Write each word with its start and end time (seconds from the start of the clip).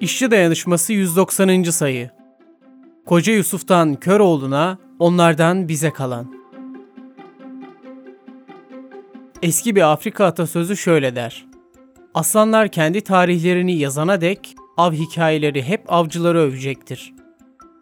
İşçi 0.00 0.30
Dayanışması 0.30 0.92
190. 0.92 1.62
sayı. 1.62 2.10
Koca 3.06 3.32
Yusuf'tan 3.32 3.94
Köroğlu'na, 3.94 4.78
onlardan 4.98 5.68
bize 5.68 5.90
kalan. 5.90 6.34
Eski 9.42 9.76
bir 9.76 9.92
Afrika 9.92 10.24
atasözü 10.24 10.76
şöyle 10.76 11.16
der. 11.16 11.46
Aslanlar 12.14 12.68
kendi 12.68 13.00
tarihlerini 13.00 13.78
yazana 13.78 14.20
dek 14.20 14.54
av 14.76 14.92
hikayeleri 14.92 15.62
hep 15.62 15.92
avcıları 15.92 16.38
övecektir. 16.38 17.14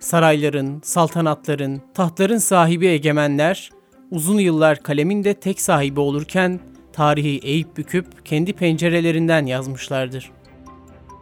Sarayların, 0.01 0.81
saltanatların, 0.85 1.83
tahtların 1.95 2.39
sahibi 2.39 2.87
egemenler 2.87 3.71
uzun 4.11 4.39
yıllar 4.39 4.83
kalemin 4.83 5.25
de 5.25 5.35
tek 5.35 5.61
sahibi 5.61 6.01
olurken 6.01 6.61
tarihi 6.93 7.39
eğip 7.39 7.77
büküp 7.77 8.27
kendi 8.27 8.53
pencerelerinden 8.53 9.47
yazmışlardır. 9.47 10.36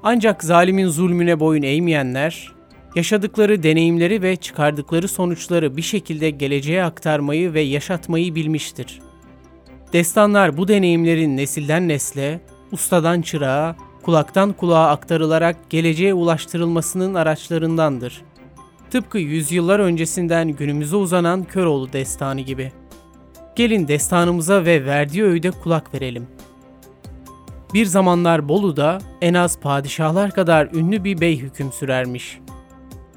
Ancak 0.07 0.45
zalimin 0.45 0.89
zulmüne 0.89 1.41
boyun 1.41 1.63
eğmeyenler, 1.63 2.53
yaşadıkları 2.95 3.63
deneyimleri 3.63 4.23
ve 4.23 4.37
çıkardıkları 4.37 5.09
sonuçları 5.09 5.77
bir 5.77 5.83
şekilde 5.83 6.31
geleceğe 6.31 6.85
aktarmayı 6.85 7.55
ve 7.55 7.61
yaşatmayı 7.61 8.35
bilmiştir. 8.35 9.01
Destanlar 9.93 10.57
bu 10.57 10.69
deneyimlerin 10.69 11.37
nesilden 11.37 11.89
nesle, 11.89 12.41
ustadan 12.73 13.23
çırağa, 13.23 13.77
kulaktan 14.03 14.53
kulağa 14.53 14.89
aktarılarak 14.89 15.71
geleceğe 15.71 16.15
ulaştırılmasının 16.15 17.15
araçlarındandır. 17.15 18.23
Tıpkı 18.91 19.19
yüzyıllar 19.19 19.81
öncesinden 19.81 20.49
günümüze 20.49 20.97
uzanan 20.97 21.45
Köroğlu 21.45 21.93
destanı 21.93 22.41
gibi. 22.41 22.73
Gelin 23.57 23.89
destanımıza 23.89 24.65
ve 24.65 24.85
verdiği 24.87 25.25
öğüde 25.25 25.51
kulak 25.51 25.95
verelim. 25.95 26.27
Bir 27.75 27.87
zamanlar 27.87 28.49
Bolu'da 28.49 28.99
en 29.23 29.35
az 29.35 29.61
padişahlar 29.61 30.31
kadar 30.31 30.67
ünlü 30.67 31.05
bir 31.05 31.21
bey 31.21 31.39
hüküm 31.39 31.73
sürermiş. 31.73 32.39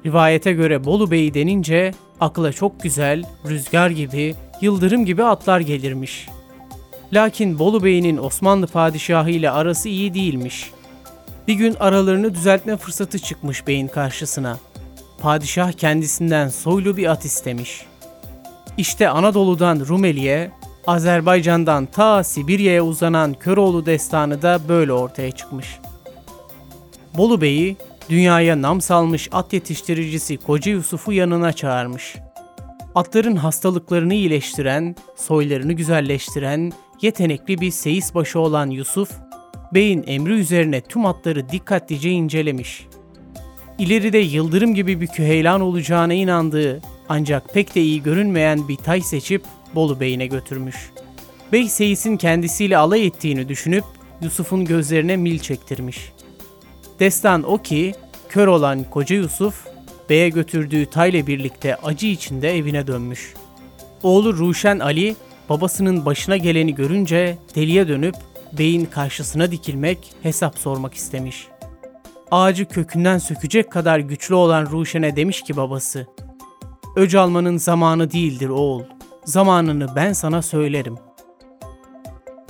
Rivayete 0.06 0.52
göre 0.52 0.84
Bolu 0.84 1.10
Bey 1.10 1.34
denince 1.34 1.94
akla 2.20 2.52
çok 2.52 2.82
güzel, 2.82 3.24
rüzgar 3.48 3.90
gibi, 3.90 4.34
yıldırım 4.60 5.04
gibi 5.04 5.24
atlar 5.24 5.60
gelirmiş. 5.60 6.28
Lakin 7.12 7.58
Bolu 7.58 7.84
Bey'in 7.84 8.16
Osmanlı 8.16 8.66
padişahı 8.66 9.30
ile 9.30 9.50
arası 9.50 9.88
iyi 9.88 10.14
değilmiş. 10.14 10.70
Bir 11.48 11.54
gün 11.54 11.74
aralarını 11.80 12.34
düzeltme 12.34 12.76
fırsatı 12.76 13.18
çıkmış 13.18 13.66
beyin 13.66 13.88
karşısına. 13.88 14.58
Padişah 15.20 15.72
kendisinden 15.72 16.48
soylu 16.48 16.96
bir 16.96 17.10
at 17.10 17.24
istemiş. 17.24 17.86
İşte 18.76 19.08
Anadolu'dan 19.08 19.80
Rumeli'ye, 19.88 20.50
Azerbaycan'dan 20.88 21.86
ta 21.86 22.24
Sibirya'ya 22.24 22.84
uzanan 22.84 23.34
Köroğlu 23.34 23.86
destanı 23.86 24.42
da 24.42 24.60
böyle 24.68 24.92
ortaya 24.92 25.30
çıkmış. 25.30 25.78
Bolu 27.16 27.40
Bey'i 27.40 27.76
dünyaya 28.10 28.62
nam 28.62 28.80
salmış 28.80 29.28
at 29.32 29.52
yetiştiricisi 29.52 30.36
Koca 30.36 30.72
Yusuf'u 30.72 31.12
yanına 31.12 31.52
çağırmış. 31.52 32.16
Atların 32.94 33.36
hastalıklarını 33.36 34.14
iyileştiren, 34.14 34.96
soylarını 35.16 35.72
güzelleştiren, 35.72 36.72
yetenekli 37.02 37.60
bir 37.60 37.70
seyis 37.70 38.14
başı 38.14 38.40
olan 38.40 38.70
Yusuf, 38.70 39.10
beyin 39.74 40.04
emri 40.06 40.32
üzerine 40.32 40.80
tüm 40.80 41.06
atları 41.06 41.48
dikkatlice 41.48 42.10
incelemiş. 42.10 42.86
İleride 43.78 44.18
yıldırım 44.18 44.74
gibi 44.74 45.00
bir 45.00 45.06
küheylan 45.06 45.60
olacağına 45.60 46.14
inandığı 46.14 46.80
ancak 47.08 47.54
pek 47.54 47.74
de 47.74 47.80
iyi 47.80 48.02
görünmeyen 48.02 48.68
bir 48.68 48.76
tay 48.76 49.00
seçip 49.00 49.42
Bolu 49.74 50.00
Bey'ine 50.00 50.26
götürmüş. 50.26 50.90
Bey 51.52 51.68
Seyis'in 51.68 52.16
kendisiyle 52.16 52.78
alay 52.78 53.06
ettiğini 53.06 53.48
düşünüp 53.48 53.84
Yusuf'un 54.22 54.64
gözlerine 54.64 55.16
mil 55.16 55.38
çektirmiş. 55.38 56.12
Destan 57.00 57.42
o 57.42 57.58
ki 57.58 57.94
kör 58.28 58.46
olan 58.46 58.84
koca 58.90 59.16
Yusuf 59.16 59.66
beye 60.10 60.28
götürdüğü 60.28 60.86
tayla 60.86 61.26
birlikte 61.26 61.76
acı 61.76 62.06
içinde 62.06 62.56
evine 62.56 62.86
dönmüş. 62.86 63.34
Oğlu 64.02 64.36
Ruşen 64.36 64.78
Ali 64.78 65.16
babasının 65.48 66.04
başına 66.04 66.36
geleni 66.36 66.74
görünce 66.74 67.38
deliye 67.54 67.88
dönüp 67.88 68.14
beyin 68.58 68.84
karşısına 68.84 69.50
dikilmek, 69.50 69.98
hesap 70.22 70.58
sormak 70.58 70.94
istemiş. 70.94 71.48
Ağacı 72.30 72.66
kökünden 72.66 73.18
sökecek 73.18 73.72
kadar 73.72 73.98
güçlü 73.98 74.34
olan 74.34 74.66
Ruşen'e 74.66 75.16
demiş 75.16 75.42
ki 75.42 75.56
babası, 75.56 76.06
Öc 76.96 77.18
almanın 77.18 77.56
zamanı 77.56 78.12
değildir 78.12 78.48
oğul. 78.48 78.82
Zamanını 79.28 79.96
ben 79.96 80.12
sana 80.12 80.42
söylerim. 80.42 80.98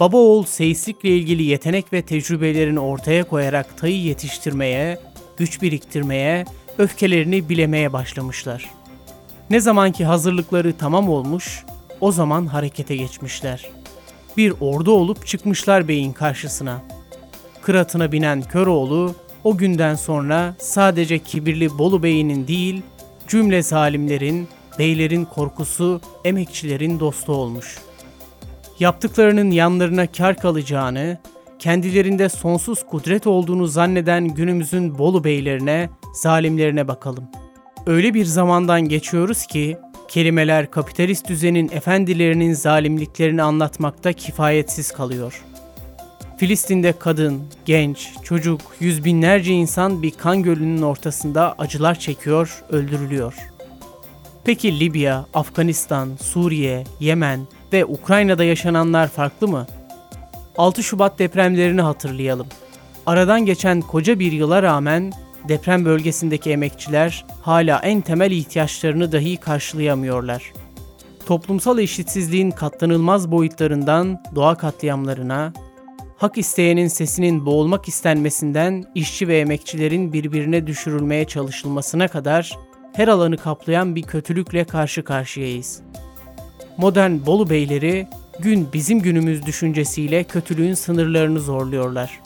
Baba 0.01 0.17
oğul 0.17 0.45
seyislikle 0.45 1.09
ilgili 1.09 1.43
yetenek 1.43 1.93
ve 1.93 2.03
tecrübelerini 2.03 2.81
ortaya 2.81 3.25
koyarak 3.25 3.79
tayı 3.79 4.03
yetiştirmeye, 4.03 4.99
güç 5.37 5.63
biriktirmeye, 5.63 6.45
öfkelerini 6.79 7.49
bilemeye 7.49 7.93
başlamışlar. 7.93 8.71
Ne 9.51 9.61
zamanki 9.61 10.05
hazırlıkları 10.05 10.77
tamam 10.77 11.09
olmuş, 11.09 11.65
o 12.01 12.13
zaman 12.13 12.47
harekete 12.47 12.97
geçmişler. 12.97 13.71
Bir 14.37 14.55
ordu 14.61 14.93
olup 14.93 15.27
çıkmışlar 15.27 15.89
beyin 15.89 16.13
karşısına. 16.13 16.83
Kıratına 17.63 18.13
binen 18.13 18.43
Köroğlu 18.43 19.15
o 19.45 19.57
günden 19.57 19.95
sonra 19.95 20.55
sadece 20.59 21.19
kibirli 21.19 21.79
Bolu 21.79 22.03
Bey'inin 22.03 22.49
değil, 22.49 22.83
cümle 23.29 23.63
zalimlerin, 23.63 24.49
beylerin 24.79 25.25
korkusu, 25.25 26.01
emekçilerin 26.25 27.01
dostu 27.01 27.33
olmuş. 27.33 27.79
Yaptıklarının 28.81 29.51
yanlarına 29.51 30.07
kar 30.07 30.37
kalacağını, 30.37 31.19
kendilerinde 31.59 32.29
sonsuz 32.29 32.87
kudret 32.87 33.27
olduğunu 33.27 33.67
zanneden 33.67 34.29
günümüzün 34.29 34.99
Bolu 34.99 35.25
beylerine, 35.25 35.91
zalimlerine 36.15 36.89
bakalım. 36.89 37.25
Öyle 37.87 38.15
bir 38.15 38.25
zamandan 38.25 38.81
geçiyoruz 38.81 39.47
ki 39.47 39.77
kelimeler 40.09 40.71
kapitalist 40.71 41.29
düzenin 41.29 41.71
efendilerinin 41.73 42.53
zalimliklerini 42.53 43.43
anlatmakta 43.43 44.13
kifayetsiz 44.13 44.93
kalıyor. 44.93 45.45
Filistin'de 46.37 46.93
kadın, 46.99 47.43
genç, 47.65 48.09
çocuk, 48.25 48.61
yüz 48.81 49.05
binlerce 49.05 49.53
insan 49.53 50.03
bir 50.03 50.11
kan 50.11 50.43
gölünün 50.43 50.83
ortasında 50.83 51.55
acılar 51.59 51.99
çekiyor, 51.99 52.65
öldürülüyor. 52.71 53.35
Peki 54.49 54.81
Libya, 54.81 55.27
Afganistan, 55.35 56.17
Suriye, 56.23 56.85
Yemen 57.01 57.41
ve 57.73 57.85
Ukrayna'da 57.85 58.45
yaşananlar 58.45 59.09
farklı 59.09 59.49
mı? 59.49 59.67
6 60.59 60.83
Şubat 60.83 61.19
depremlerini 61.19 61.81
hatırlayalım. 61.81 62.47
Aradan 63.07 63.47
geçen 63.47 63.81
koca 63.81 64.19
bir 64.19 64.33
yıla 64.33 64.63
rağmen 64.63 65.13
deprem 65.49 65.85
bölgesindeki 65.85 66.51
emekçiler 66.51 67.25
hala 67.43 67.79
en 67.79 68.01
temel 68.01 68.31
ihtiyaçlarını 68.31 69.13
dahi 69.13 69.37
karşılayamıyorlar. 69.37 70.53
Toplumsal 71.27 71.79
eşitsizliğin 71.79 72.51
katlanılmaz 72.51 73.31
boyutlarından 73.31 74.23
doğa 74.35 74.55
katliamlarına, 74.55 75.53
hak 76.17 76.39
isteyenin 76.39 76.89
sesinin 76.89 77.47
boğulmak 77.47 77.89
istenmesinden 77.89 78.85
işçi 78.95 79.29
ve 79.29 79.39
emekçilerin 79.39 80.13
birbirine 80.13 80.67
düşürülmeye 80.67 81.25
çalışılmasına 81.25 82.09
kadar 82.09 82.68
her 82.93 83.09
alanı 83.09 83.37
kaplayan 83.37 83.97
bir 83.97 84.03
kötülükle 84.03 84.65
karşı 84.65 85.05
karşıyayız. 85.05 85.81
Modern 86.77 87.27
Bolu 87.27 87.51
beyleri 87.51 88.07
gün 88.39 88.69
bizim 88.73 89.01
günümüz 89.01 89.47
düşüncesiyle 89.47 90.25
kötülüğün 90.25 90.75
sınırlarını 90.75 91.41
zorluyorlar. 91.41 92.21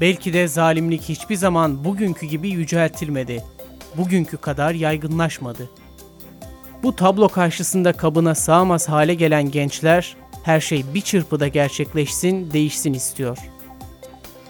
Belki 0.00 0.32
de 0.32 0.48
zalimlik 0.48 1.02
hiçbir 1.02 1.36
zaman 1.36 1.84
bugünkü 1.84 2.26
gibi 2.26 2.48
yüceltilmedi. 2.48 3.44
Bugünkü 3.96 4.36
kadar 4.36 4.74
yaygınlaşmadı. 4.74 5.70
Bu 6.82 6.96
tablo 6.96 7.28
karşısında 7.28 7.92
kabına 7.92 8.34
sığamaz 8.34 8.88
hale 8.88 9.14
gelen 9.14 9.50
gençler 9.50 10.16
her 10.42 10.60
şey 10.60 10.84
bir 10.94 11.00
çırpıda 11.00 11.48
gerçekleşsin, 11.48 12.50
değişsin 12.52 12.92
istiyor. 12.92 13.38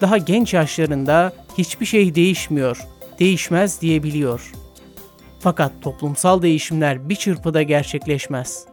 Daha 0.01 0.17
genç 0.17 0.53
yaşlarında 0.53 1.33
hiçbir 1.57 1.85
şey 1.85 2.15
değişmiyor, 2.15 2.87
değişmez 3.19 3.81
diyebiliyor. 3.81 4.51
Fakat 5.45 5.71
toplumsal 5.81 6.41
değişimler 6.41 7.09
bir 7.09 7.15
çırpıda 7.15 7.61
gerçekleşmez. 7.61 8.65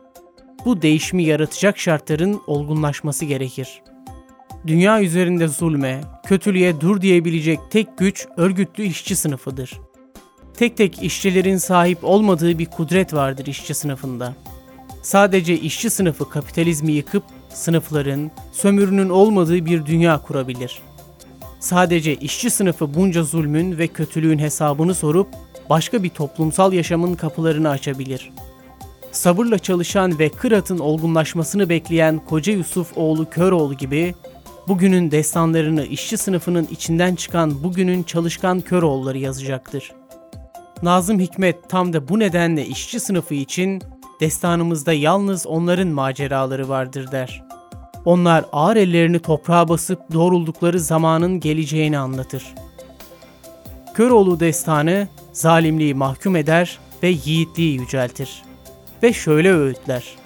Bu 0.65 0.83
değişimi 0.83 1.23
yaratacak 1.23 1.79
şartların 1.79 2.41
olgunlaşması 2.47 3.25
gerekir. 3.25 3.83
Dünya 4.67 5.03
üzerinde 5.03 5.49
zulme, 5.49 6.01
kötülüğe 6.27 6.81
dur 6.81 7.01
diyebilecek 7.01 7.61
tek 7.71 7.99
güç 7.99 8.27
örgütlü 8.37 8.85
işçi 8.85 9.17
sınıfıdır. 9.17 9.81
Tek 10.57 10.77
tek 10.77 11.03
işçilerin 11.03 11.57
sahip 11.57 11.99
olmadığı 12.03 12.59
bir 12.59 12.67
kudret 12.67 13.15
vardır 13.15 13.47
işçi 13.47 13.75
sınıfında. 13.75 14.35
Sadece 15.03 15.59
işçi 15.59 15.91
sınıfı 15.91 16.31
kapitalizmi 16.31 16.93
yıkıp 16.93 17.25
sınıfların, 17.49 18.31
sömürünün 18.53 19.09
olmadığı 19.09 19.67
bir 19.67 19.87
dünya 19.87 20.23
kurabilir. 20.23 20.83
Sadece 21.61 22.15
işçi 22.15 22.51
sınıfı 22.51 22.95
bunca 22.95 23.23
zulmün 23.23 23.79
ve 23.79 23.87
kötülüğün 23.87 24.39
hesabını 24.39 24.95
sorup 24.95 25.29
başka 25.71 26.03
bir 26.03 26.09
toplumsal 26.09 26.73
yaşamın 26.73 27.15
kapılarını 27.15 27.69
açabilir. 27.69 28.31
Sabırla 29.13 29.59
çalışan 29.59 30.19
ve 30.19 30.29
Kırat'ın 30.29 30.79
olgunlaşmasını 30.79 31.69
bekleyen 31.69 32.21
koca 32.29 32.53
Yusuf 32.53 32.99
oğlu 32.99 33.31
Köroğlu 33.31 33.75
gibi 33.75 34.15
bugünün 34.69 35.11
destanlarını 35.11 35.85
işçi 35.85 36.17
sınıfının 36.17 36.69
içinden 36.71 37.15
çıkan 37.15 37.63
bugünün 37.65 38.03
çalışkan 38.03 38.61
Köroğulları 38.61 39.19
yazacaktır. 39.19 39.93
Nazım 40.83 41.21
Hikmet 41.21 41.69
tam 41.69 41.93
da 41.93 42.09
bu 42.09 42.19
nedenle 42.19 42.67
işçi 42.67 43.01
sınıfı 43.01 43.35
için 43.35 43.83
destanımızda 44.21 44.93
yalnız 44.93 45.47
onların 45.47 45.89
maceraları 45.89 46.69
vardır 46.69 47.13
der. 47.13 47.45
Onlar 48.05 48.45
ağır 48.53 48.77
ellerini 48.77 49.19
toprağa 49.19 49.69
basıp 49.69 50.13
doğruldukları 50.13 50.81
zamanın 50.81 51.41
geleceğini 51.41 51.99
anlatır. 51.99 52.55
Köroğlu 53.95 54.41
destanı 54.41 55.09
zalimliği 55.33 55.95
mahkum 55.95 56.37
eder 56.37 56.79
ve 57.03 57.09
yiğitliği 57.09 57.81
yüceltir. 57.81 58.43
Ve 59.03 59.13
şöyle 59.13 59.53
öğütler. 59.53 60.17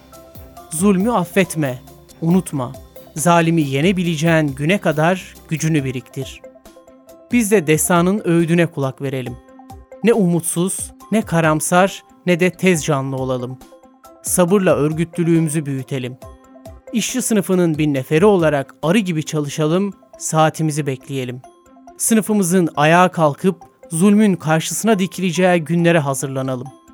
Zulmü 0.71 1.13
affetme, 1.13 1.79
unutma. 2.23 2.73
Zalimi 3.15 3.63
yenebileceğin 3.63 4.47
güne 4.47 4.79
kadar 4.79 5.35
gücünü 5.49 5.85
biriktir. 5.85 6.41
Biz 7.33 7.51
de 7.51 7.67
destanın 7.67 8.23
öğüdüne 8.25 8.67
kulak 8.67 9.03
verelim. 9.03 9.37
Ne 10.05 10.13
umutsuz, 10.13 10.93
ne 11.13 11.23
karamsar, 11.23 12.03
ne 12.27 12.41
de 12.41 12.51
tez 12.51 12.85
canlı 12.85 13.17
olalım. 13.17 13.59
Sabırla 14.23 14.77
örgütlülüğümüzü 14.77 15.67
büyütelim. 15.67 16.17
İşçi 16.93 17.23
sınıfının 17.23 17.79
bir 17.79 17.87
neferi 17.87 18.27
olarak 18.27 18.75
arı 18.83 18.99
gibi 18.99 19.23
çalışalım, 19.23 19.93
saatimizi 20.19 20.87
bekleyelim. 20.87 21.43
Sınıfımızın 21.99 22.69
ayağa 22.77 23.09
kalkıp 23.09 23.63
zulmün 23.91 24.35
karşısına 24.35 24.99
dikileceği 24.99 25.61
günlere 25.61 25.99
hazırlanalım.'' 25.99 26.86